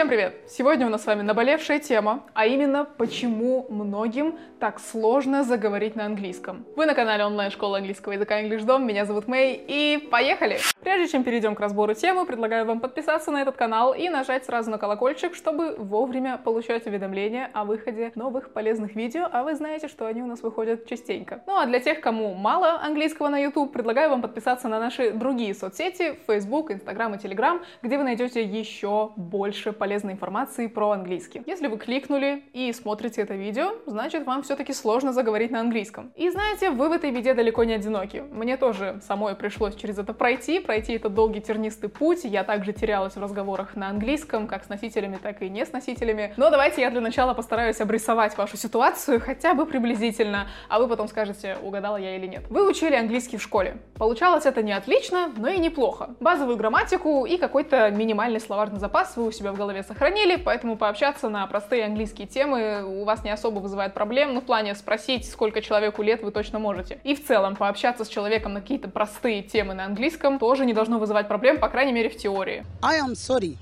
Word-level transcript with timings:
Всем 0.00 0.08
привет! 0.08 0.34
Сегодня 0.48 0.86
у 0.86 0.88
нас 0.88 1.02
с 1.02 1.06
вами 1.06 1.20
наболевшая 1.20 1.78
тема, 1.78 2.24
а 2.32 2.46
именно, 2.46 2.86
почему 2.86 3.66
многим 3.68 4.38
так 4.58 4.80
сложно 4.80 5.44
заговорить 5.44 5.94
на 5.94 6.06
английском. 6.06 6.64
Вы 6.74 6.86
на 6.86 6.94
канале 6.94 7.22
онлайн-школы 7.22 7.76
английского 7.76 8.14
языка 8.14 8.42
EnglishDom, 8.42 8.82
меня 8.82 9.04
зовут 9.04 9.28
Мэй, 9.28 9.62
и 9.68 10.08
поехали! 10.10 10.58
Прежде 10.82 11.12
чем 11.12 11.22
перейдем 11.22 11.54
к 11.54 11.60
разбору 11.60 11.92
темы, 11.92 12.24
предлагаю 12.24 12.64
вам 12.64 12.80
подписаться 12.80 13.30
на 13.30 13.42
этот 13.42 13.56
канал 13.56 13.92
и 13.92 14.08
нажать 14.08 14.46
сразу 14.46 14.70
на 14.70 14.78
колокольчик, 14.78 15.34
чтобы 15.34 15.76
вовремя 15.76 16.38
получать 16.38 16.86
уведомления 16.86 17.50
о 17.52 17.64
выходе 17.64 18.10
новых 18.14 18.54
полезных 18.54 18.96
видео, 18.96 19.28
а 19.30 19.42
вы 19.42 19.54
знаете, 19.54 19.88
что 19.88 20.06
они 20.06 20.22
у 20.22 20.26
нас 20.26 20.42
выходят 20.42 20.86
частенько. 20.86 21.42
Ну 21.46 21.58
а 21.58 21.66
для 21.66 21.78
тех, 21.78 22.00
кому 22.00 22.32
мало 22.32 22.80
английского 22.80 23.28
на 23.28 23.38
YouTube, 23.38 23.70
предлагаю 23.70 24.08
вам 24.08 24.22
подписаться 24.22 24.66
на 24.68 24.80
наши 24.80 25.10
другие 25.10 25.54
соцсети, 25.54 26.18
Facebook, 26.26 26.70
Instagram 26.70 27.16
и 27.16 27.18
Telegram, 27.18 27.60
где 27.82 27.98
вы 27.98 28.04
найдете 28.04 28.42
еще 28.42 29.12
больше 29.16 29.72
полезной 29.90 30.12
информации 30.12 30.68
про 30.68 30.92
английский. 30.92 31.42
Если 31.46 31.66
вы 31.66 31.76
кликнули 31.76 32.44
и 32.52 32.72
смотрите 32.72 33.22
это 33.22 33.34
видео, 33.34 33.72
значит 33.86 34.24
вам 34.24 34.44
все-таки 34.44 34.72
сложно 34.72 35.12
заговорить 35.12 35.50
на 35.50 35.58
английском. 35.58 36.12
И 36.14 36.30
знаете, 36.30 36.70
вы 36.70 36.88
в 36.88 36.92
этой 36.92 37.10
беде 37.10 37.34
далеко 37.34 37.64
не 37.64 37.72
одиноки. 37.72 38.22
Мне 38.30 38.56
тоже 38.56 39.00
самой 39.04 39.34
пришлось 39.34 39.74
через 39.74 39.98
это 39.98 40.14
пройти, 40.14 40.60
пройти 40.60 40.92
этот 40.92 41.12
долгий 41.12 41.40
тернистый 41.40 41.90
путь. 41.90 42.20
Я 42.22 42.44
также 42.44 42.72
терялась 42.72 43.16
в 43.16 43.20
разговорах 43.20 43.74
на 43.74 43.88
английском, 43.88 44.46
как 44.46 44.62
с 44.62 44.68
носителями, 44.68 45.18
так 45.20 45.42
и 45.42 45.48
не 45.50 45.66
с 45.66 45.72
носителями. 45.72 46.34
Но 46.36 46.50
давайте 46.50 46.82
я 46.82 46.90
для 46.92 47.00
начала 47.00 47.34
постараюсь 47.34 47.80
обрисовать 47.80 48.38
вашу 48.38 48.56
ситуацию 48.56 49.20
хотя 49.20 49.54
бы 49.54 49.66
приблизительно, 49.66 50.46
а 50.68 50.78
вы 50.78 50.86
потом 50.86 51.08
скажете, 51.08 51.56
угадала 51.64 51.96
я 51.96 52.14
или 52.16 52.28
нет. 52.28 52.44
Вы 52.48 52.68
учили 52.68 52.94
английский 52.94 53.38
в 53.38 53.42
школе. 53.42 53.78
Получалось 53.96 54.46
это 54.46 54.62
не 54.62 54.70
отлично, 54.72 55.32
но 55.36 55.48
и 55.48 55.58
неплохо. 55.58 56.10
Базовую 56.20 56.56
грамматику 56.56 57.26
и 57.26 57.38
какой-то 57.38 57.90
минимальный 57.90 58.38
словарный 58.38 58.78
запас 58.78 59.16
вы 59.16 59.26
у 59.26 59.32
себя 59.32 59.50
в 59.52 59.56
голове 59.56 59.79
сохранили, 59.82 60.36
поэтому 60.36 60.76
пообщаться 60.76 61.28
на 61.28 61.46
простые 61.46 61.84
английские 61.84 62.26
темы 62.26 62.84
у 62.84 63.04
вас 63.04 63.24
не 63.24 63.30
особо 63.30 63.60
вызывает 63.60 63.94
проблем, 63.94 64.34
ну 64.34 64.40
в 64.40 64.44
плане 64.44 64.74
спросить, 64.74 65.30
сколько 65.30 65.62
человеку 65.62 66.02
лет 66.02 66.22
вы 66.22 66.30
точно 66.30 66.58
можете. 66.58 67.00
И 67.04 67.14
в 67.14 67.26
целом 67.26 67.56
пообщаться 67.56 68.04
с 68.04 68.08
человеком 68.08 68.52
на 68.52 68.60
какие-то 68.60 68.88
простые 68.88 69.42
темы 69.42 69.74
на 69.74 69.84
английском 69.84 70.38
тоже 70.38 70.66
не 70.66 70.74
должно 70.74 70.98
вызывать 70.98 71.28
проблем, 71.28 71.58
по 71.58 71.68
крайней 71.68 71.92
мере, 71.92 72.10
в 72.10 72.16
теории. 72.16 72.64
I 72.82 73.00
am 73.00 73.12
sorry. 73.12 73.56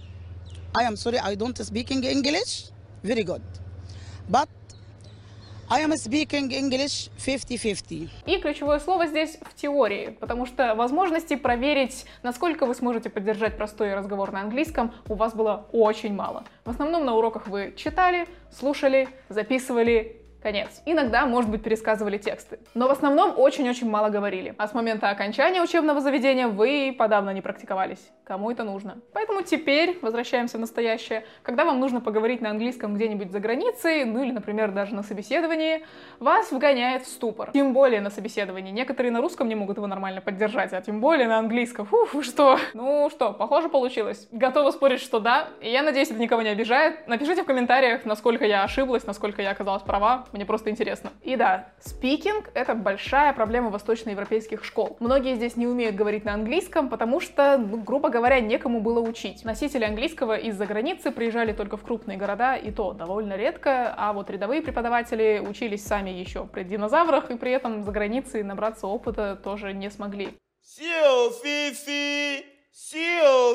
I 0.75 0.87
am 0.87 0.95
sorry 0.95 1.19
I 1.23 1.35
don't 1.35 1.57
speak 1.57 1.91
English. 1.91 2.71
Very 3.03 3.25
good. 3.25 3.43
But 4.29 4.49
I 5.71 5.83
am 5.83 5.93
speaking 5.93 6.51
English 6.51 7.11
50-50. 7.19 8.09
И 8.25 8.39
ключевое 8.39 8.79
слово 8.79 9.07
здесь 9.07 9.37
в 9.43 9.55
теории, 9.55 10.17
потому 10.19 10.47
что 10.47 10.75
возможности 10.75 11.37
проверить, 11.37 12.07
насколько 12.23 12.65
вы 12.65 12.75
сможете 12.75 13.11
поддержать 13.11 13.59
простой 13.59 13.93
разговор 13.93 14.33
на 14.33 14.41
английском, 14.41 14.95
у 15.09 15.15
вас 15.15 15.35
было 15.35 15.67
очень 15.73 16.15
мало. 16.15 16.45
В 16.65 16.71
основном 16.71 17.05
на 17.05 17.15
уроках 17.15 17.49
вы 17.49 17.75
читали, 17.77 18.27
слушали, 18.51 19.11
записывали 19.29 20.18
Конец. 20.43 20.83
Иногда, 20.87 21.27
может 21.27 21.51
быть, 21.51 21.63
пересказывали 21.63 22.17
тексты. 22.17 22.61
Но 22.75 22.87
в 22.87 22.93
основном 22.93 23.35
очень-очень 23.37 23.91
мало 23.91 24.09
говорили. 24.09 24.55
А 24.57 24.69
с 24.69 24.75
момента 24.75 25.11
окончания 25.11 25.61
учебного 25.61 26.01
заведения 26.01 26.47
вы 26.47 26.95
подавно 26.97 27.31
не 27.31 27.41
практиковались. 27.41 28.11
Кому 28.25 28.51
это 28.51 28.63
нужно? 28.63 28.99
Поэтому 29.15 29.43
теперь 29.43 29.99
возвращаемся 30.01 30.59
в 30.59 30.61
настоящее. 30.61 31.25
Когда 31.43 31.65
вам 31.65 31.81
нужно 31.81 32.01
поговорить 32.01 32.41
на 32.41 32.51
английском 32.51 32.95
где-нибудь 32.95 33.33
за 33.33 33.41
границей, 33.41 34.05
ну 34.05 34.23
или, 34.23 34.31
например, 34.31 34.71
даже 34.71 34.95
на 34.95 35.03
собеседовании, 35.03 35.85
вас 36.21 36.53
вгоняет 36.53 37.05
в 37.05 37.09
ступор. 37.09 37.51
Тем 37.53 37.73
более 37.73 38.01
на 38.01 38.11
собеседовании. 38.11 38.71
Некоторые 38.71 39.11
на 39.11 39.21
русском 39.21 39.49
не 39.49 39.57
могут 39.57 39.79
его 39.79 39.87
нормально 39.87 40.21
поддержать, 40.21 40.73
а 40.73 40.81
тем 40.83 41.01
более 41.01 41.27
на 41.27 41.39
английском. 41.39 41.89
Вы 41.91 42.23
что? 42.23 42.59
Ну 42.75 43.09
что, 43.11 43.33
похоже 43.33 43.69
получилось. 43.71 44.29
Готова 44.31 44.71
спорить, 44.71 45.01
что 45.01 45.19
да. 45.19 45.49
И 45.61 45.71
я 45.71 45.83
надеюсь, 45.83 46.11
это 46.11 46.21
никого 46.21 46.43
не 46.43 46.51
обижает. 46.51 47.09
Напишите 47.09 47.43
в 47.43 47.47
комментариях, 47.47 48.05
насколько 48.05 48.45
я 48.45 48.63
ошиблась, 48.63 49.07
насколько 49.07 49.43
я 49.43 49.51
оказалась 49.51 49.83
права. 49.83 50.27
Мне 50.33 50.45
просто 50.45 50.71
интересно. 50.71 51.13
И 51.23 51.37
да, 51.37 51.69
спикинг— 51.81 52.51
это 52.55 52.75
большая 52.75 53.33
проблема 53.33 53.71
восточноевропейских 53.71 54.65
школ. 54.65 54.97
Многие 55.01 55.35
здесь 55.37 55.57
не 55.57 55.67
умеют 55.67 55.97
говорить 55.97 56.25
на 56.25 56.35
английском, 56.35 56.89
потому 56.89 57.21
что, 57.21 57.59
ну, 57.59 57.83
грубо 57.83 58.09
говоря, 58.09 58.41
некому 58.41 58.81
было 58.81 59.01
учить. 59.01 59.45
Носители 59.45 59.85
английского 59.85 60.37
из-за 60.37 60.67
границы 60.67 61.11
приезжали 61.11 61.53
только 61.53 61.77
в 61.77 61.83
крупные 61.83 62.19
города, 62.19 62.57
и 62.57 62.71
то 62.71 62.93
довольно 62.93 63.37
редко, 63.37 63.95
а 63.97 64.13
вот 64.13 64.31
рядовые 64.31 64.63
преподаватели 64.63 65.43
учились 65.47 65.85
сами 65.85 66.11
еще 66.11 66.47
при 66.47 66.65
динозаврах, 66.65 67.31
и 67.31 67.37
при 67.37 67.53
этом 67.53 67.83
за 67.83 67.93
границей 67.93 68.43
набраться 68.43 68.87
опыта 68.87 69.37
тоже 69.37 69.73
не 69.73 69.91
смогли. 69.91 70.37
Фи, 70.77 72.45
сио, 72.73 73.55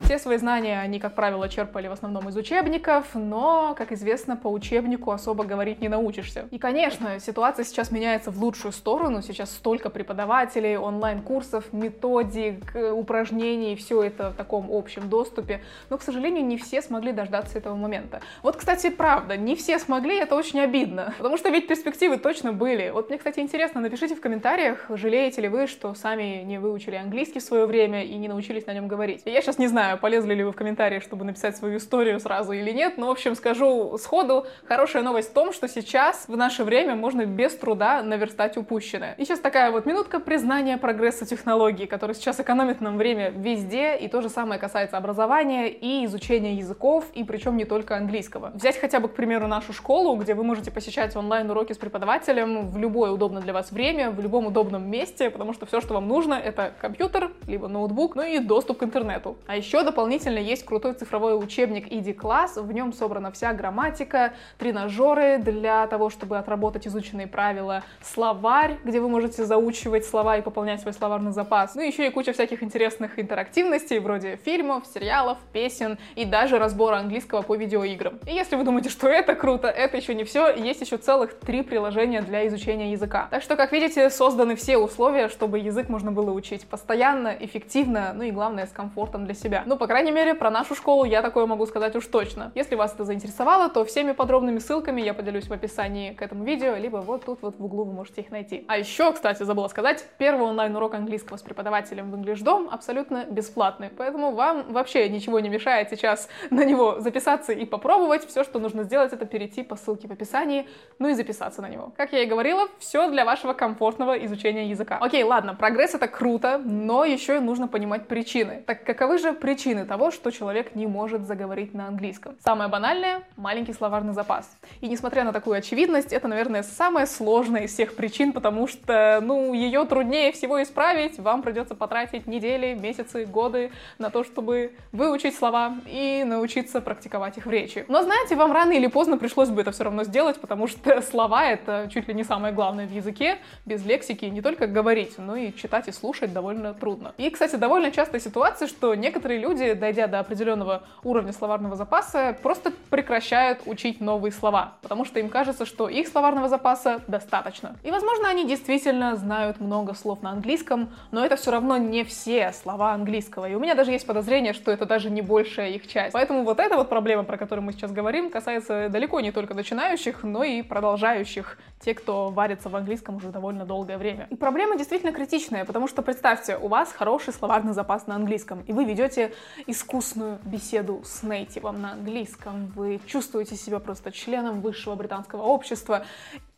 Все 0.00 0.18
свои 0.18 0.38
знания 0.38 0.80
они, 0.80 0.98
как 0.98 1.14
правило, 1.14 1.48
черпали 1.48 1.86
в 1.86 1.92
основном 1.92 2.28
из 2.28 2.36
учебников, 2.36 3.14
но, 3.14 3.74
как 3.78 3.92
известно, 3.92 4.36
по 4.36 4.48
учебнику 4.48 5.12
особо 5.12 5.44
говорить 5.44 5.80
не 5.80 5.88
научишься. 5.88 6.48
И, 6.50 6.58
конечно, 6.58 7.20
ситуация 7.20 7.64
сейчас 7.64 7.92
меняется 7.92 8.32
в 8.32 8.42
лучшую 8.42 8.72
сторону. 8.72 9.22
Сейчас 9.22 9.52
столько 9.52 9.88
преподавателей, 9.88 10.76
онлайн-курсов, 10.76 11.72
методик, 11.72 12.74
упражнений, 12.74 13.76
все 13.76 14.02
это 14.02 14.30
в 14.30 14.34
таком 14.34 14.68
общем 14.72 15.08
доступе. 15.08 15.62
Но, 15.90 15.98
к 15.98 16.02
сожалению, 16.02 16.44
не 16.44 16.56
все 16.56 16.82
смогли 16.82 17.12
дождаться 17.12 17.58
этого 17.58 17.76
момента. 17.76 18.20
Вот, 18.42 18.56
кстати, 18.56 18.90
правда, 18.90 19.36
не 19.36 19.54
все 19.54 19.78
смогли, 19.78 20.16
это 20.16 20.34
очень 20.34 20.58
обидно. 20.58 21.14
Потому 21.18 21.36
что 21.36 21.50
ведь 21.50 21.68
перспективы 21.68 22.16
точно 22.16 22.52
были. 22.52 22.90
Вот 22.90 23.10
мне, 23.10 23.18
кстати, 23.18 23.38
интересно, 23.38 23.80
напишите 23.80 24.16
в 24.16 24.20
комментариях, 24.20 24.86
жалеете 24.88 25.42
ли 25.42 25.48
вы, 25.48 25.68
что 25.68 25.94
сами 25.94 26.42
не 26.42 26.58
выучили 26.58 26.96
английский 26.96 27.38
в 27.38 27.44
свое 27.44 27.66
время 27.66 28.04
и 28.04 28.16
не 28.16 28.26
научились 28.26 28.66
на 28.66 28.74
нем 28.74 28.88
говорить. 28.88 29.22
Я 29.24 29.40
сейчас 29.40 29.58
не 29.58 29.68
знаю, 29.68 29.89
знаю, 29.90 29.98
полезли 29.98 30.34
ли 30.34 30.44
вы 30.44 30.52
в 30.52 30.54
комментарии, 30.54 31.00
чтобы 31.00 31.24
написать 31.24 31.56
свою 31.56 31.78
историю 31.78 32.20
сразу 32.20 32.52
или 32.52 32.70
нет, 32.70 32.96
но, 32.96 33.08
в 33.08 33.10
общем, 33.10 33.34
скажу 33.34 33.98
сходу, 33.98 34.46
хорошая 34.68 35.02
новость 35.02 35.30
в 35.30 35.32
том, 35.32 35.52
что 35.52 35.66
сейчас, 35.66 36.26
в 36.28 36.36
наше 36.36 36.62
время, 36.62 36.94
можно 36.94 37.26
без 37.26 37.56
труда 37.56 38.00
наверстать 38.02 38.56
упущенное. 38.56 39.14
И 39.18 39.24
сейчас 39.24 39.40
такая 39.40 39.72
вот 39.72 39.86
минутка 39.86 40.20
признания 40.20 40.78
прогресса 40.78 41.26
технологий, 41.26 41.86
который 41.86 42.14
сейчас 42.14 42.38
экономит 42.38 42.80
нам 42.80 42.98
время 42.98 43.30
везде, 43.30 43.96
и 43.96 44.06
то 44.06 44.20
же 44.20 44.28
самое 44.28 44.60
касается 44.60 44.96
образования 44.96 45.68
и 45.68 46.04
изучения 46.04 46.54
языков, 46.54 47.06
и 47.14 47.24
причем 47.24 47.56
не 47.56 47.64
только 47.64 47.96
английского. 47.96 48.52
Взять 48.54 48.78
хотя 48.78 49.00
бы, 49.00 49.08
к 49.08 49.14
примеру, 49.14 49.48
нашу 49.48 49.72
школу, 49.72 50.14
где 50.14 50.34
вы 50.34 50.44
можете 50.44 50.70
посещать 50.70 51.16
онлайн-уроки 51.16 51.72
с 51.72 51.78
преподавателем 51.78 52.68
в 52.68 52.78
любое 52.78 53.10
удобное 53.10 53.42
для 53.42 53.52
вас 53.52 53.72
время, 53.72 54.12
в 54.12 54.20
любом 54.20 54.46
удобном 54.46 54.88
месте, 54.88 55.30
потому 55.30 55.52
что 55.52 55.66
все, 55.66 55.80
что 55.80 55.94
вам 55.94 56.06
нужно, 56.06 56.34
это 56.34 56.72
компьютер, 56.80 57.32
либо 57.48 57.66
ноутбук, 57.66 58.14
ну 58.14 58.22
и 58.22 58.38
доступ 58.38 58.78
к 58.78 58.82
интернету. 58.84 59.36
А 59.48 59.56
еще 59.56 59.79
дополнительно 59.82 60.38
есть 60.38 60.64
крутой 60.64 60.94
цифровой 60.94 61.38
учебник 61.38 61.90
ID 61.90 62.14
класс. 62.14 62.56
В 62.56 62.72
нем 62.72 62.92
собрана 62.92 63.30
вся 63.32 63.52
грамматика, 63.52 64.32
тренажеры 64.58 65.38
для 65.38 65.86
того, 65.86 66.10
чтобы 66.10 66.38
отработать 66.38 66.86
изученные 66.86 67.26
правила, 67.26 67.82
словарь, 68.02 68.78
где 68.84 69.00
вы 69.00 69.08
можете 69.08 69.44
заучивать 69.44 70.04
слова 70.04 70.36
и 70.36 70.42
пополнять 70.42 70.80
свой 70.80 70.92
словарный 70.92 71.32
запас. 71.32 71.74
Ну 71.74 71.82
и 71.82 71.86
еще 71.86 72.06
и 72.06 72.10
куча 72.10 72.32
всяких 72.32 72.62
интересных 72.62 73.18
интерактивностей, 73.18 73.98
вроде 73.98 74.36
фильмов, 74.36 74.84
сериалов, 74.92 75.38
песен 75.52 75.98
и 76.16 76.24
даже 76.24 76.58
разбора 76.58 76.96
английского 76.96 77.42
по 77.42 77.56
видеоиграм. 77.56 78.18
И 78.26 78.34
если 78.34 78.56
вы 78.56 78.64
думаете, 78.64 78.90
что 78.90 79.08
это 79.08 79.34
круто, 79.34 79.68
это 79.68 79.96
еще 79.96 80.14
не 80.14 80.24
все, 80.24 80.54
есть 80.54 80.80
еще 80.80 80.96
целых 80.96 81.38
три 81.38 81.62
приложения 81.62 82.22
для 82.22 82.46
изучения 82.48 82.92
языка. 82.92 83.28
Так 83.30 83.42
что, 83.42 83.56
как 83.56 83.72
видите, 83.72 84.10
созданы 84.10 84.56
все 84.56 84.76
условия, 84.76 85.28
чтобы 85.28 85.58
язык 85.58 85.88
можно 85.88 86.12
было 86.12 86.30
учить 86.30 86.66
постоянно, 86.66 87.36
эффективно, 87.38 88.12
ну 88.14 88.22
и 88.22 88.30
главное, 88.30 88.66
с 88.66 88.70
комфортом 88.70 89.24
для 89.24 89.34
себя. 89.34 89.62
Ну, 89.70 89.76
по 89.76 89.86
крайней 89.86 90.10
мере, 90.10 90.34
про 90.34 90.50
нашу 90.50 90.74
школу 90.74 91.04
я 91.04 91.22
такое 91.22 91.46
могу 91.46 91.64
сказать 91.64 91.94
уж 91.94 92.04
точно. 92.08 92.50
Если 92.56 92.74
вас 92.74 92.92
это 92.92 93.04
заинтересовало, 93.04 93.68
то 93.68 93.84
всеми 93.84 94.10
подробными 94.10 94.58
ссылками 94.58 95.00
я 95.00 95.14
поделюсь 95.14 95.46
в 95.46 95.52
описании 95.52 96.12
к 96.12 96.22
этому 96.22 96.42
видео, 96.42 96.74
либо 96.74 96.96
вот 96.96 97.24
тут 97.24 97.38
вот 97.40 97.54
в 97.56 97.64
углу 97.64 97.84
вы 97.84 97.92
можете 97.92 98.22
их 98.22 98.32
найти. 98.32 98.64
А 98.66 98.78
еще, 98.78 99.12
кстати, 99.12 99.44
забыла 99.44 99.68
сказать, 99.68 100.04
первый 100.18 100.48
онлайн-урок 100.48 100.94
английского 100.94 101.36
с 101.36 101.42
преподавателем 101.42 102.10
в 102.10 102.16
EnglishDom 102.16 102.68
абсолютно 102.68 103.26
бесплатный, 103.30 103.90
поэтому 103.96 104.32
вам 104.32 104.72
вообще 104.72 105.08
ничего 105.08 105.38
не 105.38 105.48
мешает 105.48 105.88
сейчас 105.90 106.28
на 106.50 106.64
него 106.64 106.98
записаться 106.98 107.52
и 107.52 107.64
попробовать. 107.64 108.26
Все, 108.26 108.42
что 108.42 108.58
нужно 108.58 108.82
сделать, 108.82 109.12
это 109.12 109.24
перейти 109.24 109.62
по 109.62 109.76
ссылке 109.76 110.08
в 110.08 110.10
описании, 110.10 110.66
ну 110.98 111.10
и 111.10 111.14
записаться 111.14 111.62
на 111.62 111.68
него. 111.68 111.92
Как 111.96 112.12
я 112.12 112.24
и 112.24 112.26
говорила, 112.26 112.66
все 112.80 113.08
для 113.08 113.24
вашего 113.24 113.52
комфортного 113.52 114.14
изучения 114.24 114.68
языка. 114.68 114.98
Окей, 115.00 115.22
ладно, 115.22 115.54
прогресс 115.54 115.94
это 115.94 116.08
круто, 116.08 116.58
но 116.58 117.04
еще 117.04 117.36
и 117.36 117.38
нужно 117.38 117.68
понимать 117.68 118.08
причины. 118.08 118.64
Так 118.66 118.82
каковы 118.82 119.18
же 119.18 119.32
причины 119.32 119.59
причины 119.60 119.84
того, 119.84 120.10
что 120.10 120.30
человек 120.30 120.74
не 120.74 120.86
может 120.86 121.26
заговорить 121.26 121.74
на 121.74 121.86
английском. 121.86 122.34
Самое 122.42 122.70
банальное— 122.70 123.24
маленький 123.36 123.74
словарный 123.74 124.14
запас. 124.14 124.50
И 124.80 124.88
несмотря 124.88 125.22
на 125.22 125.34
такую 125.34 125.58
очевидность, 125.58 126.14
это, 126.14 126.28
наверное, 126.28 126.62
самая 126.62 127.04
сложная 127.04 127.64
из 127.64 127.74
всех 127.74 127.94
причин, 127.94 128.32
потому 128.32 128.66
что, 128.66 129.20
ну, 129.22 129.52
ее 129.52 129.84
труднее 129.84 130.32
всего 130.32 130.62
исправить. 130.62 131.18
Вам 131.18 131.42
придется 131.42 131.74
потратить 131.74 132.26
недели, 132.26 132.72
месяцы, 132.72 133.26
годы 133.26 133.70
на 133.98 134.08
то, 134.08 134.24
чтобы 134.24 134.72
выучить 134.92 135.36
слова 135.36 135.74
и 135.86 136.24
научиться 136.26 136.80
практиковать 136.80 137.36
их 137.36 137.44
в 137.44 137.50
речи. 137.50 137.84
Но 137.88 138.02
знаете, 138.02 138.36
вам 138.36 138.52
рано 138.52 138.72
или 138.72 138.86
поздно 138.86 139.18
пришлось 139.18 139.50
бы 139.50 139.60
это 139.60 139.72
все 139.72 139.84
равно 139.84 140.04
сделать, 140.04 140.40
потому 140.40 140.68
что 140.68 141.02
слова— 141.10 141.44
это 141.50 141.90
чуть 141.92 142.08
ли 142.08 142.14
не 142.14 142.24
самое 142.24 142.54
главное 142.54 142.86
в 142.86 142.92
языке. 142.92 143.36
Без 143.66 143.84
лексики 143.84 144.24
не 144.24 144.40
только 144.40 144.66
говорить, 144.66 145.18
но 145.18 145.36
и 145.36 145.52
читать 145.54 145.86
и 145.88 145.92
слушать 145.92 146.32
довольно 146.32 146.72
трудно. 146.72 147.12
И, 147.18 147.28
кстати, 147.28 147.56
довольно 147.56 147.90
частая 147.90 148.22
ситуация, 148.22 148.66
что 148.66 148.94
некоторые 148.94 149.38
люди, 149.50 149.72
дойдя 149.72 150.06
до 150.06 150.20
определенного 150.20 150.82
уровня 151.02 151.32
словарного 151.32 151.74
запаса, 151.76 152.36
просто 152.42 152.72
прекращают 152.88 153.62
учить 153.66 154.00
новые 154.00 154.32
слова, 154.32 154.74
потому 154.82 155.04
что 155.04 155.18
им 155.18 155.28
кажется, 155.28 155.66
что 155.66 155.88
их 155.88 156.08
словарного 156.08 156.48
запаса 156.48 157.00
достаточно. 157.08 157.76
И, 157.82 157.90
возможно, 157.90 158.28
они 158.28 158.46
действительно 158.46 159.16
знают 159.16 159.60
много 159.60 159.94
слов 159.94 160.22
на 160.22 160.30
английском, 160.30 160.90
но 161.10 161.24
это 161.24 161.36
все 161.36 161.50
равно 161.50 161.76
не 161.76 162.04
все 162.04 162.52
слова 162.52 162.92
английского. 162.92 163.48
И 163.48 163.54
у 163.54 163.60
меня 163.60 163.74
даже 163.74 163.90
есть 163.90 164.06
подозрение, 164.06 164.52
что 164.52 164.70
это 164.70 164.86
даже 164.86 165.10
не 165.10 165.22
большая 165.22 165.70
их 165.70 165.88
часть. 165.88 166.12
Поэтому 166.12 166.44
вот 166.44 166.60
эта 166.60 166.76
вот 166.76 166.88
проблема, 166.88 167.24
про 167.24 167.36
которую 167.36 167.64
мы 167.64 167.72
сейчас 167.72 167.90
говорим, 167.92 168.30
касается 168.30 168.88
далеко 168.88 169.20
не 169.20 169.32
только 169.32 169.54
начинающих, 169.54 170.22
но 170.22 170.44
и 170.44 170.62
продолжающих, 170.62 171.58
те, 171.80 171.94
кто 171.94 172.28
варится 172.28 172.68
в 172.68 172.76
английском 172.76 173.16
уже 173.16 173.30
довольно 173.30 173.64
долгое 173.64 173.96
время. 173.96 174.26
И 174.30 174.36
проблема 174.36 174.76
действительно 174.76 175.12
критичная, 175.12 175.64
потому 175.64 175.88
что 175.88 176.02
представьте, 176.02 176.56
у 176.56 176.68
вас 176.68 176.92
хороший 176.92 177.32
словарный 177.32 177.72
запас 177.72 178.06
на 178.06 178.14
английском, 178.14 178.62
и 178.66 178.72
вы 178.72 178.84
ведете 178.84 179.32
искусную 179.66 180.38
беседу 180.44 181.00
с 181.04 181.22
нейтивом 181.22 181.80
на 181.80 181.92
английском, 181.92 182.66
вы 182.76 183.00
чувствуете 183.06 183.56
себя 183.56 183.78
просто 183.78 184.12
членом 184.12 184.60
высшего 184.60 184.94
британского 184.94 185.42
общества, 185.42 186.04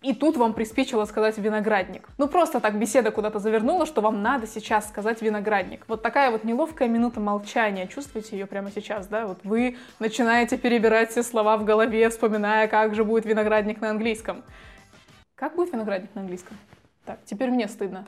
и 0.02 0.12
тут 0.12 0.36
вам 0.36 0.52
приспичило 0.52 1.04
сказать 1.04 1.38
виноградник. 1.38 2.08
Ну 2.18 2.26
просто 2.26 2.58
так 2.58 2.76
беседа 2.76 3.12
куда-то 3.12 3.38
завернула, 3.38 3.86
что 3.86 4.00
вам 4.00 4.20
надо 4.20 4.48
сейчас 4.48 4.88
сказать 4.88 5.22
виноградник. 5.22 5.84
Вот 5.86 6.02
такая 6.02 6.32
вот 6.32 6.42
неловкая 6.42 6.88
минута 6.88 7.20
молчания. 7.20 7.86
Чувствуете 7.86 8.36
ее 8.36 8.46
прямо 8.46 8.72
сейчас, 8.72 9.06
да? 9.06 9.28
Вот 9.28 9.38
вы 9.44 9.76
начинаете 10.00 10.58
перебирать 10.58 11.10
все 11.12 11.22
слова 11.22 11.56
в 11.56 11.64
голове, 11.64 12.08
вспоминая, 12.08 12.66
как 12.66 12.96
же 12.96 13.04
будет 13.04 13.26
виноградник 13.26 13.80
на 13.80 13.90
английском. 13.90 14.42
Как 15.42 15.56
будет 15.56 15.72
виноградник 15.72 16.14
на 16.14 16.20
английском? 16.20 16.56
Так, 17.04 17.18
теперь 17.24 17.50
мне 17.50 17.66
стыдно. 17.66 18.06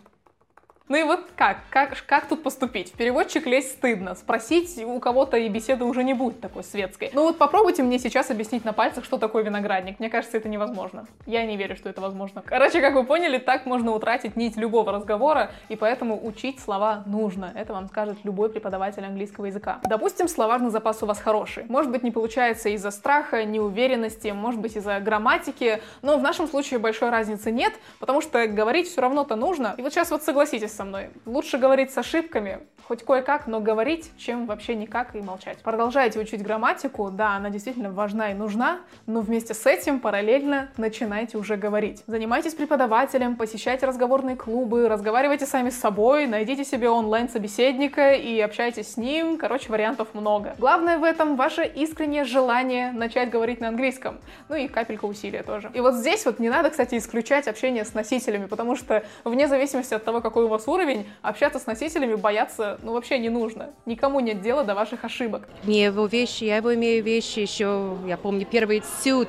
Ну 0.87 0.99
и 0.99 1.03
вот 1.03 1.21
как? 1.35 1.61
как? 1.71 1.97
Как 2.07 2.29
тут 2.29 2.43
поступить? 2.43 2.93
В 2.93 2.97
переводчик 2.99 3.47
лезть 3.47 3.73
стыдно. 3.73 4.15
Спросить 4.15 4.77
у 4.85 5.01
кого-то 5.01 5.39
и 5.39 5.49
беседы 5.49 5.87
уже 5.87 6.05
не 6.05 6.13
будет 6.13 6.43
такой 6.43 6.63
светской. 6.63 7.11
Ну 7.15 7.23
вот 7.23 7.39
попробуйте 7.39 7.83
мне 7.83 7.99
сейчас 7.99 8.31
объяснить 8.31 8.67
на 8.67 8.75
пальцах, 8.75 9.07
что 9.07 9.17
такое 9.17 9.45
виноградник. 9.45 9.99
Мне 9.99 10.11
кажется, 10.11 10.37
это 10.37 10.51
невозможно. 10.51 11.07
Я 11.25 11.47
не 11.47 11.57
верю, 11.57 11.75
что 11.77 11.89
это 11.89 12.03
возможно. 12.03 12.43
Короче, 12.45 12.83
как 12.83 12.93
вы 12.97 13.05
поняли, 13.05 13.39
так 13.39 13.65
можно 13.65 13.93
утратить 13.93 14.37
нить 14.37 14.59
любого 14.59 14.93
разговора, 14.93 15.53
и 15.71 15.77
поэтому 15.77 16.23
учить 16.23 16.61
слова 16.61 17.03
нужно. 17.07 17.51
Это 17.55 17.73
вам 17.73 17.89
скажет 17.89 18.19
любой 18.23 18.51
преподаватель 18.51 19.07
английского 19.07 19.47
языка. 19.47 19.81
Допустим, 19.85 20.29
словарный 20.29 20.69
запас 20.69 21.03
у 21.03 21.07
вас 21.07 21.19
хороший. 21.19 21.65
Может 21.71 21.93
быть, 21.93 22.03
не 22.03 22.11
получается 22.11 22.69
из-за 22.69 22.91
страха, 22.91 23.47
неуверенности, 23.47 24.29
может 24.29 24.61
быть, 24.61 24.77
из-за 24.77 25.01
грамматики, 25.01 25.81
но 26.03 26.19
в 26.19 26.23
нашем 26.23 26.47
случае 26.47 26.79
большой 26.79 27.09
разницы 27.09 27.51
нет, 27.51 27.73
потому 28.01 28.21
что 28.21 28.47
говорить 28.47 28.87
все 28.87 29.01
равно-то 29.01 29.35
нужно. 29.35 29.75
И 29.79 29.83
вот 29.83 29.91
сейчас 29.91 30.11
вот 30.11 30.23
согласитесь 30.23 30.74
со 30.75 30.85
мной. 30.85 31.11
Лучше 31.25 31.59
говорить 31.59 31.93
с 31.93 31.99
ошибками, 31.99 32.61
хоть 32.87 33.05
кое-как, 33.05 33.47
но 33.47 33.61
говорить, 33.61 34.11
чем 34.19 34.47
вообще 34.47 34.75
никак 34.75 35.15
и 35.15 35.21
молчать. 35.21 35.59
Продолжайте 35.63 36.21
учить 36.21 36.43
грамматику, 36.43 37.11
да, 37.11 37.37
она 37.37 37.51
действительно 37.51 37.91
важна 37.91 38.31
и 38.31 38.35
нужна, 38.35 38.81
но 39.07 39.21
вместе 39.21 39.55
с 39.55 39.67
этим 39.67 40.01
параллельно 40.01 40.71
начинайте 40.77 41.39
уже 41.39 41.57
говорить. 41.57 42.03
Занимайтесь 42.07 42.55
преподавателем, 42.55 43.37
посещайте 43.37 43.87
разговорные 43.87 44.37
клубы, 44.37 44.89
разговаривайте 44.89 45.47
сами 45.47 45.71
с 45.71 45.79
собой, 45.79 46.27
найдите 46.27 46.65
себе 46.65 46.91
онлайн-собеседника 46.91 48.13
и 48.13 48.39
общайтесь 48.41 48.93
с 48.93 48.97
ним. 48.97 49.39
Короче, 49.39 49.71
вариантов 49.71 50.09
много. 50.13 50.55
Главное 50.59 50.99
в 50.99 51.05
этом 51.05 51.37
ваше 51.37 51.65
искреннее 51.65 52.25
желание 52.25 52.93
начать 52.93 53.31
говорить 53.31 53.61
на 53.61 53.69
английском. 53.69 54.19
Ну 54.49 54.57
и 54.57 54.69
капелька 54.69 55.07
усилия 55.07 55.43
тоже. 55.43 55.71
И 55.75 55.81
вот 55.81 55.95
здесь 55.95 56.27
вот 56.27 56.39
не 56.39 56.51
надо, 56.51 56.71
кстати, 56.71 56.97
исключать 56.97 57.49
общение 57.49 57.85
с 57.85 57.95
носителями, 57.95 58.47
потому 58.47 58.77
что 58.77 59.05
вне 59.25 59.49
зависимости 59.49 59.95
от 59.95 60.05
того, 60.05 60.21
какой 60.21 60.45
у 60.45 60.49
вас 60.49 60.64
уровень, 60.69 61.07
общаться 61.23 61.59
с 61.59 61.67
носителями 61.67 62.15
бояться 62.15 62.79
ну 62.83 62.93
вообще 62.93 63.19
не 63.19 63.29
нужно. 63.29 63.71
Никому 63.87 64.21
нет 64.21 64.41
дела 64.41 64.65
до 64.65 64.75
ваших 64.75 65.05
ошибок. 65.05 65.49
Мне 65.65 65.85
его 65.85 66.07
вещи, 66.07 66.45
я 66.45 66.57
его 66.57 66.75
имею 66.75 67.03
вещи 67.03 67.41
еще, 67.41 67.97
я 68.07 68.17
помню, 68.17 68.47
первый 68.47 68.83
сют 69.03 69.29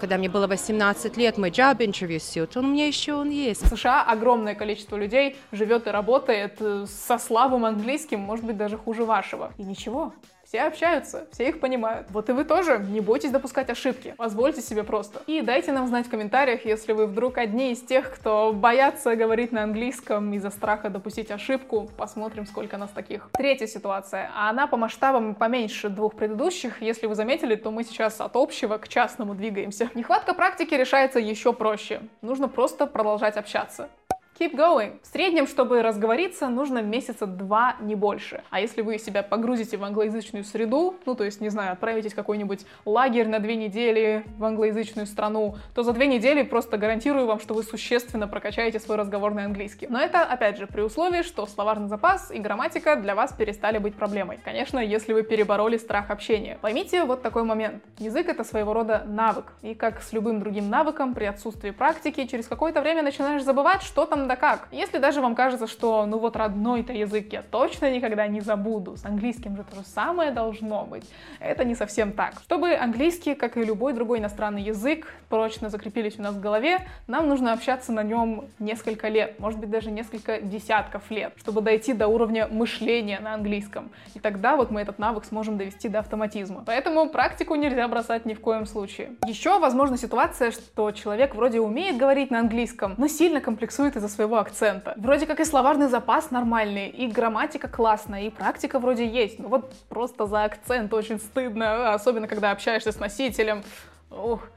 когда 0.00 0.18
мне 0.18 0.28
было 0.28 0.46
18 0.46 1.16
лет, 1.16 1.38
мой 1.38 1.50
job 1.50 1.78
interview 1.78 2.18
suit, 2.18 2.50
он 2.56 2.66
у 2.66 2.68
меня 2.68 2.86
еще 2.86 3.14
он 3.14 3.30
есть. 3.30 3.62
В 3.62 3.68
США 3.68 4.02
огромное 4.02 4.54
количество 4.54 4.96
людей 4.96 5.36
живет 5.52 5.86
и 5.86 5.90
работает 5.90 6.56
э, 6.60 6.84
со 6.86 7.18
слабым 7.18 7.64
английским, 7.64 8.20
может 8.20 8.44
быть, 8.44 8.56
даже 8.56 8.76
хуже 8.76 9.04
вашего. 9.04 9.52
И 9.56 9.62
ничего, 9.62 10.12
все 10.56 10.62
общаются, 10.62 11.26
все 11.32 11.48
их 11.50 11.60
понимают. 11.60 12.06
Вот 12.10 12.30
и 12.30 12.32
вы 12.32 12.44
тоже 12.44 12.78
не 12.78 13.00
бойтесь 13.00 13.30
допускать 13.30 13.68
ошибки. 13.68 14.14
Позвольте 14.16 14.62
себе 14.62 14.84
просто. 14.84 15.20
И 15.26 15.42
дайте 15.42 15.70
нам 15.70 15.86
знать 15.86 16.06
в 16.06 16.10
комментариях, 16.10 16.64
если 16.64 16.92
вы 16.92 17.06
вдруг 17.06 17.36
одни 17.36 17.72
из 17.72 17.82
тех, 17.82 18.14
кто 18.14 18.54
боятся 18.54 19.16
говорить 19.16 19.52
на 19.52 19.64
английском 19.64 20.32
из-за 20.32 20.48
страха 20.48 20.88
допустить 20.88 21.30
ошибку. 21.30 21.90
Посмотрим, 21.98 22.46
сколько 22.46 22.78
нас 22.78 22.90
таких. 22.90 23.28
Третья 23.32 23.66
ситуация. 23.66 24.30
А 24.34 24.48
она 24.48 24.66
по 24.66 24.78
масштабам 24.78 25.34
поменьше 25.34 25.90
двух 25.90 26.14
предыдущих. 26.14 26.80
Если 26.80 27.06
вы 27.06 27.14
заметили, 27.14 27.54
то 27.54 27.70
мы 27.70 27.84
сейчас 27.84 28.22
от 28.22 28.34
общего 28.34 28.78
к 28.78 28.88
частному 28.88 29.34
двигаемся. 29.34 29.90
Нехватка 29.94 30.32
практики 30.32 30.72
решается 30.72 31.18
еще 31.18 31.52
проще. 31.52 32.00
Нужно 32.22 32.48
просто 32.48 32.86
продолжать 32.86 33.36
общаться. 33.36 33.90
Keep 34.38 34.54
going. 34.54 34.98
В 35.02 35.06
среднем, 35.06 35.46
чтобы 35.46 35.80
разговориться, 35.80 36.48
нужно 36.48 36.82
месяца 36.82 37.24
два, 37.24 37.76
не 37.80 37.94
больше. 37.94 38.42
А 38.50 38.60
если 38.60 38.82
вы 38.82 38.98
себя 38.98 39.22
погрузите 39.22 39.78
в 39.78 39.84
англоязычную 39.84 40.44
среду, 40.44 40.94
ну, 41.06 41.14
то 41.14 41.24
есть, 41.24 41.40
не 41.40 41.48
знаю, 41.48 41.72
отправитесь 41.72 42.12
в 42.12 42.16
какой-нибудь 42.16 42.66
лагерь 42.84 43.28
на 43.28 43.38
две 43.38 43.56
недели 43.56 44.26
в 44.36 44.44
англоязычную 44.44 45.06
страну, 45.06 45.56
то 45.74 45.82
за 45.82 45.94
две 45.94 46.06
недели 46.06 46.42
просто 46.42 46.76
гарантирую 46.76 47.24
вам, 47.24 47.40
что 47.40 47.54
вы 47.54 47.62
существенно 47.62 48.28
прокачаете 48.28 48.78
свой 48.78 48.98
разговорный 48.98 49.46
английский. 49.46 49.86
Но 49.88 49.98
это, 49.98 50.22
опять 50.22 50.58
же, 50.58 50.66
при 50.66 50.82
условии, 50.82 51.22
что 51.22 51.46
словарный 51.46 51.88
запас 51.88 52.30
и 52.30 52.38
грамматика 52.38 52.96
для 52.96 53.14
вас 53.14 53.32
перестали 53.32 53.78
быть 53.78 53.94
проблемой. 53.94 54.38
Конечно, 54.44 54.80
если 54.80 55.14
вы 55.14 55.22
перебороли 55.22 55.78
страх 55.78 56.10
общения. 56.10 56.58
Поймите 56.60 57.04
вот 57.04 57.22
такой 57.22 57.44
момент. 57.44 57.82
Язык— 57.96 58.28
это 58.28 58.44
своего 58.44 58.74
рода 58.74 59.02
навык. 59.06 59.46
И 59.62 59.74
как 59.74 60.02
с 60.02 60.12
любым 60.12 60.40
другим 60.40 60.68
навыком, 60.68 61.14
при 61.14 61.24
отсутствии 61.24 61.70
практики, 61.70 62.26
через 62.26 62.48
какое-то 62.48 62.82
время 62.82 63.02
начинаешь 63.02 63.42
забывать, 63.42 63.80
что 63.80 64.04
там 64.04 64.25
да 64.28 64.36
как. 64.36 64.68
Если 64.72 64.98
даже 64.98 65.20
вам 65.20 65.34
кажется, 65.34 65.66
что 65.66 66.06
ну 66.06 66.18
вот 66.18 66.36
родной-то 66.36 66.92
язык 66.92 67.32
я 67.32 67.42
точно 67.42 67.90
никогда 67.90 68.26
не 68.26 68.40
забуду, 68.40 68.96
с 68.96 69.04
английским 69.04 69.56
же 69.56 69.64
то 69.64 69.76
же 69.76 69.82
самое 69.82 70.30
должно 70.30 70.84
быть, 70.84 71.04
это 71.40 71.64
не 71.64 71.74
совсем 71.74 72.12
так. 72.12 72.34
Чтобы 72.42 72.74
английский, 72.74 73.34
как 73.34 73.56
и 73.56 73.64
любой 73.64 73.92
другой 73.92 74.18
иностранный 74.18 74.62
язык, 74.62 75.12
прочно 75.28 75.68
закрепились 75.68 76.18
у 76.18 76.22
нас 76.22 76.34
в 76.34 76.40
голове, 76.40 76.78
нам 77.06 77.28
нужно 77.28 77.52
общаться 77.52 77.92
на 77.92 78.02
нем 78.02 78.46
несколько 78.58 79.08
лет, 79.08 79.38
может 79.38 79.58
быть 79.58 79.70
даже 79.70 79.90
несколько 79.90 80.40
десятков 80.40 81.10
лет, 81.10 81.32
чтобы 81.36 81.60
дойти 81.60 81.92
до 81.92 82.08
уровня 82.08 82.48
мышления 82.48 83.20
на 83.20 83.34
английском. 83.34 83.90
И 84.14 84.18
тогда 84.18 84.56
вот 84.56 84.70
мы 84.70 84.80
этот 84.80 84.98
навык 84.98 85.24
сможем 85.24 85.58
довести 85.58 85.88
до 85.88 86.00
автоматизма. 86.00 86.62
Поэтому 86.66 87.08
практику 87.08 87.54
нельзя 87.54 87.86
бросать 87.88 88.26
ни 88.26 88.34
в 88.34 88.40
коем 88.40 88.66
случае. 88.66 89.12
Еще 89.26 89.58
возможна 89.58 89.96
ситуация, 89.96 90.50
что 90.50 90.90
человек 90.92 91.34
вроде 91.34 91.60
умеет 91.60 91.96
говорить 91.96 92.30
на 92.30 92.40
английском, 92.40 92.94
но 92.96 93.08
сильно 93.08 93.40
комплексует 93.40 93.96
из-за 93.96 94.08
своего 94.16 94.38
акцента. 94.38 94.94
Вроде 94.96 95.26
как 95.26 95.40
и 95.40 95.44
словарный 95.44 95.88
запас 95.88 96.30
нормальный, 96.30 96.88
и 96.88 97.06
грамматика 97.06 97.68
классная, 97.68 98.22
и 98.22 98.30
практика 98.30 98.78
вроде 98.78 99.06
есть. 99.06 99.38
Но 99.38 99.48
вот 99.48 99.72
просто 99.88 100.26
за 100.26 100.44
акцент 100.44 100.92
очень 100.92 101.18
стыдно, 101.18 101.94
особенно 101.94 102.26
когда 102.26 102.50
общаешься 102.50 102.90
с 102.90 102.98
носителем. 102.98 103.62
Ух. 104.10 104.48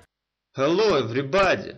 Hello, 0.58 1.00
everybody! 1.00 1.76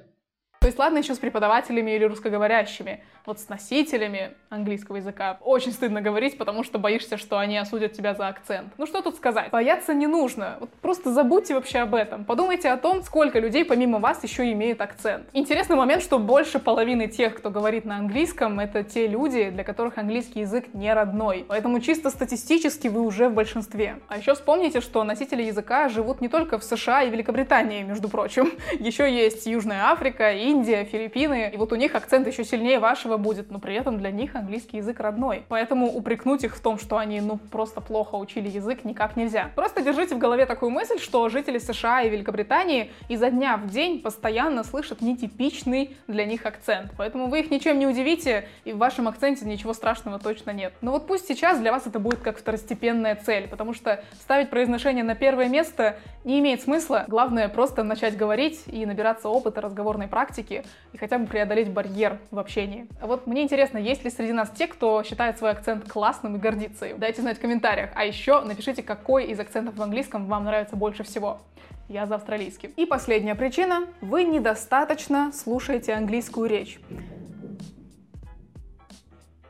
То 0.61 0.67
есть 0.67 0.77
ладно 0.77 0.99
еще 0.99 1.15
с 1.15 1.17
преподавателями 1.17 1.89
или 1.89 2.03
русскоговорящими, 2.03 3.03
вот 3.25 3.39
с 3.39 3.49
носителями 3.49 4.33
английского 4.49 4.97
языка 4.97 5.39
очень 5.41 5.71
стыдно 5.71 6.01
говорить, 6.01 6.37
потому 6.37 6.63
что 6.63 6.77
боишься, 6.77 7.17
что 7.17 7.39
они 7.39 7.57
осудят 7.57 7.93
тебя 7.93 8.13
за 8.13 8.27
акцент. 8.27 8.71
Ну 8.77 8.85
что 8.85 9.01
тут 9.01 9.15
сказать? 9.15 9.49
Бояться 9.49 9.95
не 9.95 10.05
нужно. 10.05 10.57
Вот 10.59 10.69
просто 10.73 11.11
забудьте 11.13 11.55
вообще 11.55 11.79
об 11.79 11.95
этом. 11.95 12.25
Подумайте 12.25 12.69
о 12.69 12.77
том, 12.77 13.01
сколько 13.01 13.39
людей 13.39 13.65
помимо 13.65 13.97
вас 13.97 14.23
еще 14.23 14.51
имеют 14.51 14.81
акцент. 14.81 15.27
Интересный 15.33 15.75
момент, 15.75 16.03
что 16.03 16.19
больше 16.19 16.59
половины 16.59 17.07
тех, 17.07 17.37
кто 17.37 17.49
говорит 17.49 17.85
на 17.85 17.97
английском, 17.97 18.59
это 18.59 18.83
те 18.83 19.07
люди, 19.07 19.49
для 19.49 19.63
которых 19.63 19.97
английский 19.97 20.41
язык 20.41 20.75
не 20.75 20.93
родной. 20.93 21.45
Поэтому 21.47 21.79
чисто 21.79 22.11
статистически 22.11 22.87
вы 22.87 23.01
уже 23.01 23.29
в 23.29 23.33
большинстве. 23.33 23.97
А 24.09 24.19
еще 24.19 24.35
вспомните, 24.35 24.79
что 24.79 25.03
носители 25.03 25.41
языка 25.41 25.89
живут 25.89 26.21
не 26.21 26.27
только 26.27 26.59
в 26.59 26.63
США 26.63 27.01
и 27.01 27.09
Великобритании, 27.09 27.81
между 27.81 28.09
прочим. 28.09 28.51
Еще 28.79 29.11
есть 29.11 29.47
Южная 29.47 29.85
Африка, 29.85 30.31
Индия, 30.51 30.83
Филиппины. 30.83 31.49
И 31.53 31.57
вот 31.57 31.71
у 31.71 31.75
них 31.75 31.95
акцент 31.95 32.27
еще 32.27 32.43
сильнее 32.43 32.79
вашего 32.79 33.15
будет, 33.15 33.51
но 33.51 33.59
при 33.59 33.73
этом 33.75 33.97
для 33.97 34.11
них 34.11 34.35
английский 34.35 34.77
язык 34.77 34.99
родной. 34.99 35.45
Поэтому 35.47 35.87
упрекнуть 35.87 36.43
их 36.43 36.57
в 36.57 36.59
том, 36.59 36.77
что 36.77 36.97
они, 36.97 37.21
ну, 37.21 37.37
просто 37.37 37.79
плохо 37.79 38.15
учили 38.15 38.49
язык, 38.49 38.83
никак 38.83 39.15
нельзя. 39.15 39.51
Просто 39.55 39.81
держите 39.81 40.15
в 40.15 40.17
голове 40.17 40.45
такую 40.45 40.71
мысль, 40.71 40.99
что 40.99 41.29
жители 41.29 41.57
США 41.57 42.01
и 42.01 42.09
Великобритании 42.09 42.91
изо 43.07 43.31
дня 43.31 43.55
в 43.55 43.69
день 43.69 44.01
постоянно 44.01 44.63
слышат 44.65 45.01
нетипичный 45.01 45.95
для 46.07 46.25
них 46.25 46.45
акцент. 46.45 46.91
Поэтому 46.97 47.27
вы 47.27 47.39
их 47.39 47.49
ничем 47.49 47.79
не 47.79 47.87
удивите, 47.87 48.49
и 48.65 48.73
в 48.73 48.77
вашем 48.77 49.07
акценте 49.07 49.45
ничего 49.45 49.73
страшного 49.73 50.19
точно 50.19 50.51
нет. 50.51 50.73
Но 50.81 50.91
вот 50.91 51.07
пусть 51.07 51.27
сейчас 51.27 51.59
для 51.59 51.71
вас 51.71 51.87
это 51.87 51.99
будет 51.99 52.19
как 52.19 52.37
второстепенная 52.37 53.15
цель, 53.15 53.47
потому 53.47 53.73
что 53.73 54.03
ставить 54.19 54.49
произношение 54.49 55.05
на 55.05 55.15
первое 55.15 55.47
место 55.47 55.95
не 56.25 56.39
имеет 56.39 56.61
смысла. 56.61 57.05
Главное 57.07 57.47
просто 57.47 57.83
начать 57.83 58.17
говорить 58.17 58.63
и 58.67 58.85
набираться 58.85 59.29
опыта 59.29 59.61
разговорной 59.61 60.07
практики 60.07 60.40
и 60.49 60.97
хотя 60.97 61.17
бы 61.17 61.27
преодолеть 61.27 61.69
барьер 61.69 62.17
в 62.31 62.39
общении. 62.39 62.87
А 62.99 63.07
вот 63.07 63.27
мне 63.27 63.43
интересно, 63.43 63.77
есть 63.77 64.03
ли 64.03 64.09
среди 64.09 64.33
нас 64.33 64.49
те, 64.49 64.67
кто 64.67 65.03
считает 65.03 65.37
свой 65.37 65.51
акцент 65.51 65.87
классным 65.87 66.35
и 66.35 66.39
гордится 66.39 66.87
им? 66.87 66.99
Дайте 66.99 67.21
знать 67.21 67.37
в 67.37 67.41
комментариях. 67.41 67.91
А 67.95 68.05
еще 68.05 68.41
напишите, 68.41 68.83
какой 68.83 69.25
из 69.25 69.39
акцентов 69.39 69.75
в 69.75 69.81
английском 69.81 70.25
вам 70.25 70.45
нравится 70.45 70.75
больше 70.75 71.03
всего. 71.03 71.39
Я 71.87 72.05
за 72.07 72.15
австралийский. 72.15 72.69
И 72.77 72.85
последняя 72.85 73.35
причина. 73.35 73.85
Вы 73.99 74.23
недостаточно 74.23 75.31
слушаете 75.33 75.93
английскую 75.93 76.49
речь. 76.49 76.79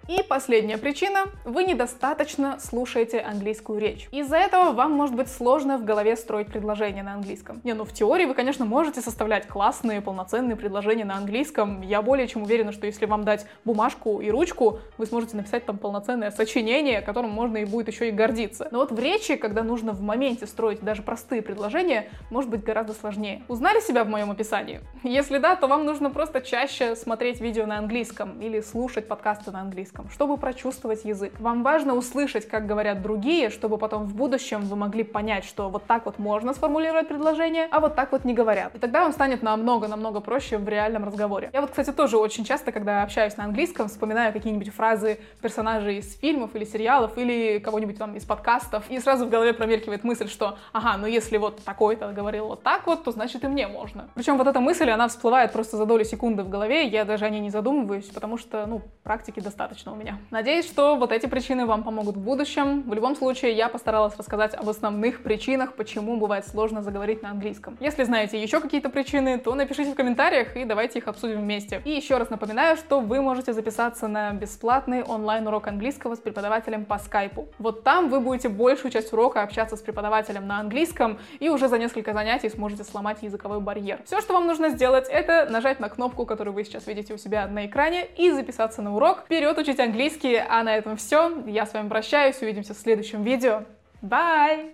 И 0.08 0.24
последняя 0.24 0.78
причина– 0.78 1.26
вы 1.46 1.64
недостаточно 1.64 2.60
слушаете 2.60 3.20
английскую 3.20 3.80
речь. 3.80 4.10
Из-за 4.12 4.38
этого 4.38 4.72
вам 4.72 4.92
может 4.92 5.16
быть 5.16 5.30
сложно 5.30 5.78
в 5.78 5.86
голове 5.86 6.16
строить 6.16 6.48
предложения 6.48 7.04
на 7.04 7.14
английском. 7.14 7.62
Не, 7.64 7.74
ну 7.74 7.86
в 7.86 7.94
теории 7.94 8.26
вы, 8.26 8.34
конечно, 8.34 8.66
можете 8.66 9.02
составлять 9.02 9.48
классные, 9.48 10.02
полноценные 10.02 10.56
предложения 10.56 11.06
на 11.06 11.16
английском. 11.18 11.82
Я 11.82 12.02
более 12.02 12.28
чем 12.28 12.44
уверена, 12.44 12.72
что 12.72 12.88
если 12.88 13.06
вам 13.06 13.24
дать 13.24 13.46
бумажку 13.64 14.22
и 14.22 14.32
ручку, 14.32 14.80
вы 14.98 15.06
сможете 15.06 15.38
написать 15.38 15.66
там 15.66 15.78
полноценное 15.78 16.32
сочинение, 16.32 17.02
которым 17.02 17.30
можно 17.30 17.58
и 17.58 17.66
будет 17.66 17.88
еще 17.88 18.10
и 18.10 18.12
гордиться. 18.12 18.68
Но 18.72 18.80
вот 18.80 18.92
в 18.92 19.00
речи, 19.00 19.36
когда 19.36 19.64
нужно 19.64 19.94
в 19.94 20.02
моменте 20.02 20.48
строить 20.48 20.82
даже 20.82 21.04
простые 21.04 21.42
предложения, 21.42 22.10
может 22.32 22.50
быть 22.50 22.64
гораздо 22.64 22.94
сложнее. 22.94 23.44
Узнали 23.48 23.80
себя 23.80 24.04
в 24.04 24.10
моем 24.10 24.32
описании? 24.32 24.82
Если 25.04 25.38
да, 25.38 25.56
то 25.56 25.68
вам 25.68 25.86
нужно 25.86 26.10
просто 26.10 26.42
чаще 26.42 26.96
смотреть 26.96 27.40
видео 27.40 27.66
на 27.66 27.78
английском 27.78 28.42
или 28.42 28.62
слушать 28.62 29.08
подкасты 29.08 29.52
на 29.52 29.62
английском 29.62 30.01
английском, 30.02 30.10
чтобы 30.10 30.38
прочувствовать 30.38 31.06
язык. 31.06 31.34
Вам 31.40 31.64
важно 31.64 31.96
услышать, 31.96 32.48
как 32.48 32.66
говорят 32.66 33.02
другие, 33.02 33.50
чтобы 33.50 33.78
потом 33.78 34.06
в 34.06 34.16
будущем 34.16 34.62
вы 34.62 34.76
могли 34.76 35.04
понять, 35.04 35.46
что 35.46 35.70
вот 35.70 35.86
так 35.86 36.06
вот 36.06 36.20
можно 36.20 36.54
сформулировать 36.54 37.08
предложение, 37.08 37.68
а 37.72 37.80
вот 37.80 37.96
так 37.96 38.12
вот 38.12 38.26
не 38.26 38.34
говорят. 38.34 38.76
И 38.76 38.80
тогда 38.80 39.04
вам 39.04 39.12
станет 39.12 39.44
намного-намного 39.44 40.20
проще 40.20 40.58
в 40.58 40.68
реальном 40.68 41.06
разговоре. 41.06 41.50
Я 41.54 41.62
вот, 41.62 41.70
кстати, 41.70 41.92
тоже 41.92 42.18
очень 42.18 42.44
часто, 42.46 42.72
когда 42.72 43.04
общаюсь 43.04 43.38
на 43.38 43.46
английском, 43.46 43.88
вспоминаю 43.88 44.34
какие-нибудь 44.34 44.70
фразы 44.74 45.20
персонажей 45.42 45.98
из 45.98 46.18
фильмов 46.20 46.56
или 46.56 46.66
сериалов, 46.66 47.18
или 47.18 47.60
кого-нибудь 47.60 47.98
там 47.98 48.16
из 48.16 48.26
подкастов, 48.26 48.84
и 48.90 49.00
сразу 49.00 49.26
в 49.26 49.30
голове 49.30 49.54
промелькивает 49.54 50.04
мысль, 50.04 50.28
что, 50.28 50.58
ага, 50.74 50.98
ну 50.98 51.08
если 51.08 51.38
вот 51.38 51.64
такой-то 51.64 52.12
говорил 52.12 52.48
вот 52.48 52.64
так 52.64 52.88
вот, 52.88 53.04
то 53.04 53.12
значит 53.12 53.44
и 53.44 53.48
мне 53.48 53.68
можно. 53.68 54.10
Причем 54.16 54.38
вот 54.38 54.48
эта 54.48 54.60
мысль, 54.60 54.90
она 54.90 55.08
всплывает 55.08 55.52
просто 55.52 55.78
за 55.78 55.86
долю 55.86 56.06
секунды 56.06 56.44
в 56.44 56.50
голове, 56.50 56.88
я 56.88 57.06
даже 57.06 57.26
о 57.26 57.30
ней 57.30 57.40
не 57.40 57.50
задумываюсь, 57.50 58.06
потому 58.06 58.38
что, 58.38 58.66
ну, 58.66 58.82
практики 59.04 59.40
достаточно 59.40 59.81
у 59.90 59.96
меня. 59.96 60.20
Надеюсь, 60.30 60.68
что 60.68 60.96
вот 60.96 61.12
эти 61.12 61.26
причины 61.26 61.66
вам 61.66 61.84
помогут 61.84 62.16
в 62.16 62.20
будущем. 62.20 62.84
В 62.84 62.94
любом 62.94 63.16
случае, 63.16 63.54
я 63.54 63.70
постаралась 63.70 64.16
рассказать 64.18 64.54
об 64.54 64.70
основных 64.70 65.24
причинах, 65.24 65.74
почему 65.74 66.18
бывает 66.18 66.46
сложно 66.46 66.84
заговорить 66.84 67.24
на 67.24 67.32
английском. 67.32 67.78
Если 67.80 68.04
знаете 68.04 68.42
еще 68.42 68.60
какие-то 68.60 68.90
причины, 68.90 69.40
то 69.40 69.56
напишите 69.56 69.94
в 69.94 69.96
комментариях 69.96 70.56
и 70.56 70.66
давайте 70.66 71.00
их 71.00 71.08
обсудим 71.08 71.42
вместе. 71.42 71.82
И 71.86 71.92
еще 71.92 72.18
раз 72.18 72.30
напоминаю, 72.30 72.78
что 72.78 73.00
вы 73.00 73.22
можете 73.22 73.54
записаться 73.54 74.08
на 74.08 74.34
бесплатный 74.34 75.04
онлайн-урок 75.04 75.68
английского 75.68 76.16
с 76.16 76.20
преподавателем 76.20 76.86
по 76.86 77.00
скайпу. 77.00 77.48
Вот 77.58 77.84
там 77.84 78.10
вы 78.10 78.20
будете 78.20 78.50
большую 78.50 78.92
часть 78.92 79.14
урока 79.14 79.42
общаться 79.42 79.78
с 79.78 79.82
преподавателем 79.82 80.46
на 80.46 80.60
английском 80.60 81.18
и 81.40 81.50
уже 81.50 81.68
за 81.68 81.78
несколько 81.78 82.14
занятий 82.14 82.50
сможете 82.50 82.84
сломать 82.84 83.24
языковой 83.24 83.60
барьер. 83.62 84.02
Все, 84.06 84.22
что 84.22 84.34
вам 84.34 84.48
нужно 84.48 84.70
сделать, 84.70 85.08
это 85.10 85.48
нажать 85.50 85.80
на 85.80 85.90
кнопку, 85.90 86.26
которую 86.26 86.54
вы 86.54 86.64
сейчас 86.64 86.88
видите 86.88 87.14
у 87.14 87.18
себя 87.18 87.48
на 87.48 87.66
экране 87.66 88.08
и 88.18 88.32
записаться 88.32 88.82
на 88.82 88.96
урок. 88.96 89.22
Вперед 89.26 89.58
учить 89.72 89.80
английский, 89.80 90.36
а 90.36 90.64
на 90.64 90.76
этом 90.76 90.98
все. 90.98 91.44
Я 91.48 91.66
с 91.66 91.74
вами 91.74 91.88
прощаюсь, 91.88 92.42
увидимся 92.42 92.74
в 92.74 92.78
следующем 92.78 93.24
видео. 93.24 93.64
Bye! 94.02 94.70